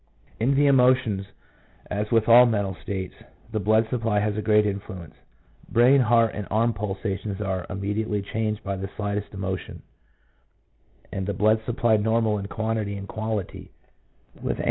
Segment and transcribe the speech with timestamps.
[0.39, 1.27] In the emotions,
[1.91, 3.13] as with all mental states,
[3.51, 5.13] the blood supply has a great influence.
[5.71, 9.83] Brain, heart, and arm pulsations are immediately changed by the slightest emotion;
[11.11, 14.49] 2 and a blood supply normal in quantity and quality, with ample provision for a
[14.53, 14.59] 1 H.